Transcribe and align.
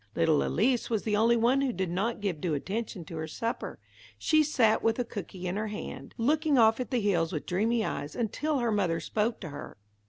Little 0.15 0.41
Elise 0.41 0.89
was 0.89 1.03
the 1.03 1.15
only 1.15 1.37
one 1.37 1.61
who 1.61 1.71
did 1.71 1.91
not 1.91 2.21
give 2.21 2.41
due 2.41 2.55
attention 2.55 3.05
to 3.05 3.17
her 3.17 3.27
supper. 3.27 3.77
She 4.17 4.41
sat 4.41 4.81
with 4.81 4.97
a 4.97 5.05
cooky 5.05 5.45
in 5.45 5.57
her 5.57 5.67
hand, 5.67 6.15
looking 6.17 6.57
off 6.57 6.79
at 6.79 6.89
the 6.89 7.01
hills 7.01 7.31
with 7.31 7.45
dreamy 7.45 7.85
eyes, 7.85 8.15
until 8.15 8.57
her 8.57 8.71
mother 8.71 8.99
spoke 8.99 9.39
to 9.41 9.49
her. 9.49 9.77